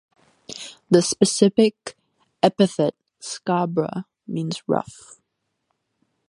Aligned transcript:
The 0.89 1.03
specific 1.03 1.95
epithet 2.41 2.95
("scabra") 3.21 4.05
means 4.25 4.63
"rough". 4.67 5.19